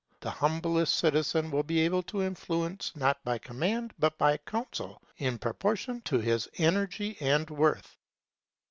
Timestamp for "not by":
2.95-3.37